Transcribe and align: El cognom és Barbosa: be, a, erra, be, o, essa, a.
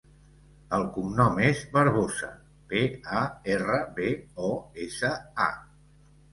El 0.77 0.85
cognom 0.95 1.37
és 1.47 1.61
Barbosa: 1.75 2.31
be, 2.73 2.83
a, 3.19 3.21
erra, 3.59 3.79
be, 4.01 4.11
o, 4.51 4.53
essa, 4.89 5.15
a. 5.49 5.51